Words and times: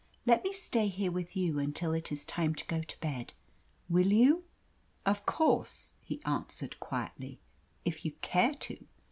Let 0.25 0.43
me 0.43 0.51
stay 0.51 0.87
here 0.87 1.11
with 1.11 1.37
you 1.37 1.59
until 1.59 1.93
it 1.93 2.11
is 2.11 2.25
time 2.25 2.55
to 2.55 2.65
go 2.65 2.81
to 2.81 2.99
bed, 3.01 3.33
will 3.87 4.11
you?" 4.11 4.45
"Of 5.05 5.27
course," 5.27 5.93
he 6.01 6.23
answered 6.25 6.79
quietly. 6.79 7.37
"If 7.85 8.03
you 8.03 8.13
care 8.13 8.55
to. 8.61 8.83